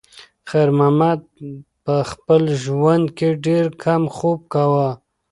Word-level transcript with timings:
خیر 0.49 0.69
محمد 0.77 1.19
په 1.83 1.95
خپل 2.11 2.41
ژوند 2.63 3.05
کې 3.17 3.29
ډېر 3.45 3.65
کم 3.83 4.01
خوب 4.15 4.39
کاوه. 4.53 4.89